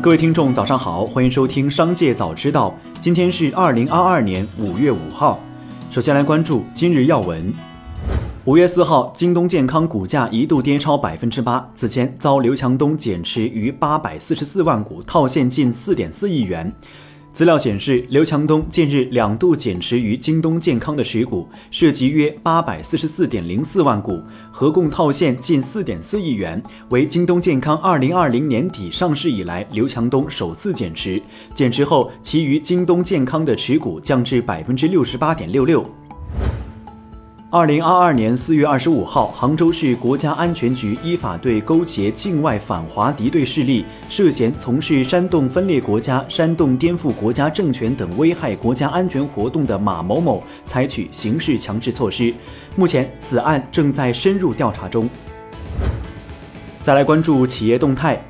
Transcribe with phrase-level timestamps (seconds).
[0.00, 2.72] 各位听众，早上好，欢迎收听《商界早知道》。
[3.00, 5.40] 今天是二零二二年五月五号。
[5.90, 7.52] 首先来关注今日要闻。
[8.44, 16.72] 五月四号，京东健康股价一度跌超百分之八，此前遭刘强东减持逾八百四十四万股，套现近四点四亿元。
[17.38, 24.20] 资料显示，刘强东近日两度减持于京东健康的持股，涉及约八百四十四点零四万股，
[24.50, 31.22] 合共套现近四点四亿元，为京东健康二零二零年底上市以来刘强东首次减持。
[31.54, 35.88] 减持后，其余京东健康的持股降至百分之六十八点六六。
[37.50, 52.34] 二零二二年四月二十五号，杭州市国家安全局依法对勾结境外反华敌对势力、涉嫌从事煽动分裂国家、煽动颠覆国家政权等危害国家安全活动的马某某采取刑事强制措施。
[52.76, 55.08] 目前，此案正在深入调查中。
[56.82, 58.22] 再来关注企业动态。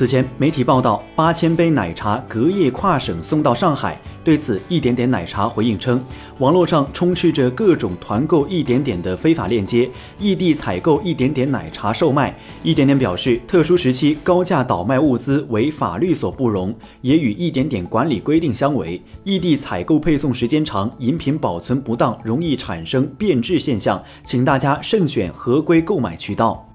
[0.00, 4.00] 此前，媒体报道八千杯奶茶隔夜跨省送到上海。
[4.24, 6.02] 对此，一点点奶茶回应称，
[6.38, 12.34] 网络上充斥着各种团购一点点的非法链接，异地采购一点点奶茶售卖。
[12.62, 18.98] 一点点表示，特殊时期高价倒卖物资为法律所不容，也与一点点管理规定相违。
[19.22, 26.69] 异地采购配送时间长，饮品保存不当，容易产生变质现象，请大家慎选合规购买渠道。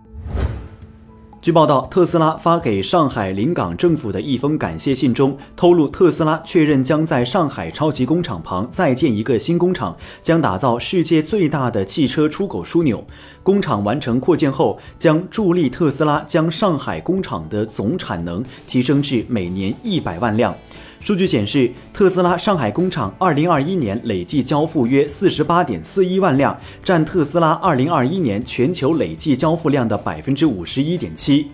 [1.45, 13.05] 据报道，特斯拉发给上海临港政府的一封感谢信中透露，特斯拉确认将在上海超级工厂旁再建一个新工厂，将打造世界最大的汽车出口枢纽。
[13.43, 20.55] 工厂完成扩建后，将助力特斯拉将上海工厂的总产能提升至每年一百万辆。
[21.06, 31.45] 数据显示，特斯拉上海工厂2021年累计交付约48.41万辆，占特斯拉2021年全球累计交付量的51.7%。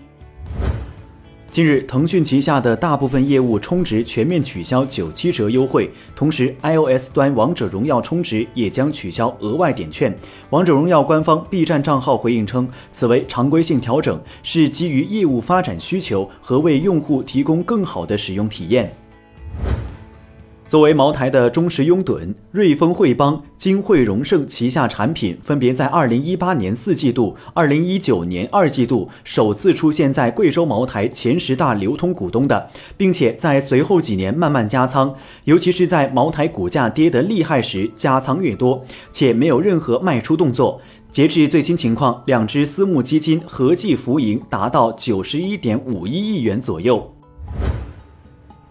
[1.50, 10.16] 近日，腾讯旗下的大部分业务充值全面取消九七折优惠，同时 iOS 端王者荣耀充值也将取消额外点券。
[10.48, 18.96] 王者荣耀官方 B 站账号回应称，此为常规性调整，是基于业务发展需求和为用户提供更好的使用体验。
[20.72, 38.82] 作为茅台的忠实拥趸，瑞丰汇邦、金汇荣盛旗下产品分别在二零一八年四季度、二零一九年二季度首次出现在贵州茅台前十大流通股东的，并且在随后几年慢慢加仓，尤其是在茅台股价跌得厉害时加仓越多，
[39.12, 40.80] 且没有任何卖出动作。
[41.10, 47.12] 截至最新情况，两只私募基金合计浮盈达到九十一点五一亿元左右。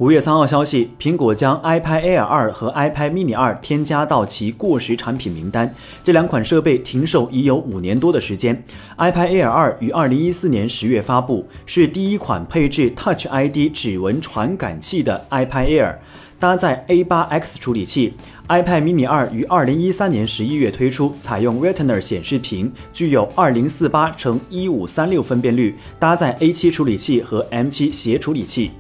[0.02, 5.72] 五月三号消息，苹果将 iPad Air 二和 iPad Mini 二添加到其过时产品名单。
[6.04, 8.64] 这两款设备停售已有五年多的时间。
[8.98, 15.96] iPad Air 二于二零一四年十月发布，是第一款配置 Touch ID 指纹传感器的 iPad Air，
[16.40, 18.16] 搭载 A 八 X 处理器。
[18.48, 28.72] iPad Mini 二于二零一三年十一月推出，采用 Retina 显示屏，具有二零四八乘一五三六分辨率，搭载 A 七处理器和 M 七协处理器。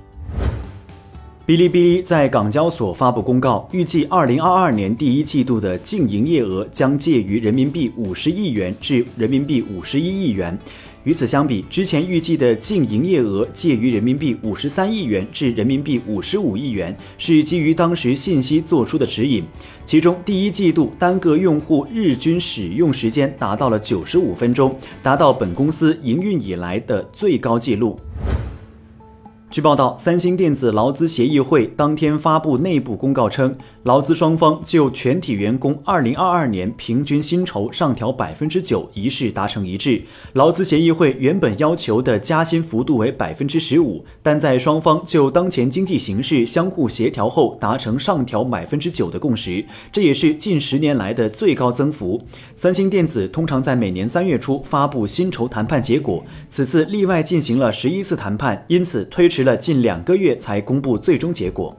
[1.51, 10.57] 哔哩哔哩在港交所发布公告，预计二零二二年第一季度的净营业额将介于人民币五十亿元至人民币五十一亿元。
[11.03, 19.43] 与此相比，之前预计的净营业额介于人民币五十三亿元至人民币五十五亿元，是基于当时信息做出的指引。
[19.83, 24.73] 其中，第一季度单个用户日均使用时间达到了九十五分钟，
[25.03, 27.99] 达到本公司营运以来的最高纪录。
[29.51, 33.53] 据报道，三星电子劳资协议会当天发布内部公告称，
[33.83, 40.03] 劳资双方就全体员工2022年平均薪酬上调百分之九一事达成一致。
[40.31, 52.21] 劳资协议会原本要求的加薪幅度为百分之十五，但在双方就当前经济形势相互协调后，达成上调百分之九的共识，这也是近十年来的最高增幅。
[52.55, 59.40] 三星电子通常在每年三月初发布薪酬谈判结果，此次例外进行了十一次谈判，因此推迟。
[59.43, 61.75] 了近两个月才公布最终结果。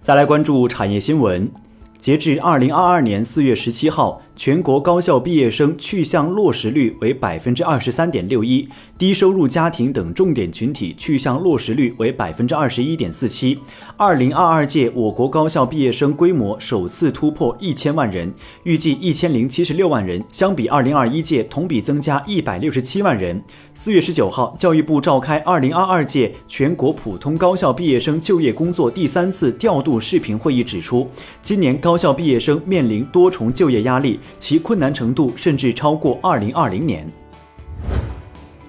[0.00, 1.50] 再来关注产业新闻，
[1.98, 4.22] 截至二零二二年四月十七号。
[4.38, 13.58] 全国高校毕业生去向落实率为百分之二十三点六一，低收入家庭等重点群体去向落实率为百分之二十一点四七。
[13.96, 18.32] 二零二二届我国高校毕业生规模首次突破一千万人，
[18.62, 23.42] 预计一千零七十六万人，相比二零二一届同比增加一百六十七万人。
[23.74, 31.08] 四月十九号，教育部召开二零二二届全国普通高校毕业生就业工作第三次调度视频会议，指出，
[31.42, 34.20] 今年高校毕业生面临多重就业压力。
[34.38, 37.10] 其困难程度甚至超过二零二零年。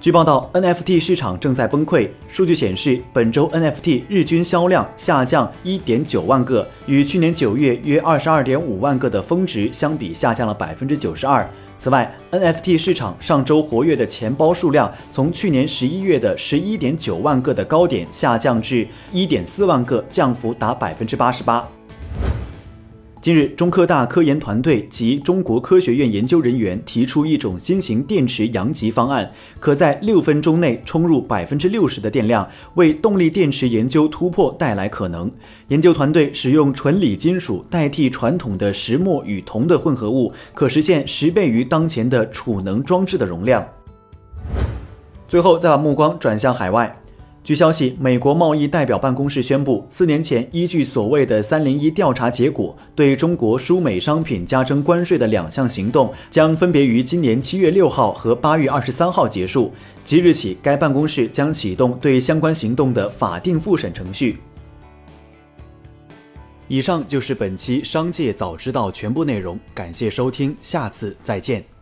[0.01, 2.09] 据报道，NFT 市场正在崩溃。
[2.29, 11.45] 数据显示，本周 NFT 日均销量下降1.9万个，与去年九月约22.5万个的峰值相比，下降了92%。
[11.77, 21.78] 此外，NFT 市场上周活跃的钱包数量从去年11月的11.9万个的高点下降至1.4万个，降幅达88%。
[23.21, 29.30] 近日，中科大科研团队及中国科学院研究人员提出一种新型电池阳极方案，
[29.60, 35.30] 可在六分钟内充入百分之六十的电量，为动力电池研究突破带来可能。
[35.68, 43.68] 研究团队使用纯锂金属代替传统的石墨与铜的混合物，可实现十倍于当前的储能装置的容量。
[45.27, 46.99] 最后，再把目光转向海外。
[47.41, 59.74] 据消息，美国贸易代表办公室宣布，四年前依据所谓的“三零一”调查结果，对中国输美商品加征关税的两项行动将分别于今年七月六号和八月二十三号结束。
[60.03, 64.38] 即日起，该办公室将启动对相关行动的法定复审程序。
[66.68, 71.78] 以上就是本期《商界早知道》全部内容，感谢收听，下次再见。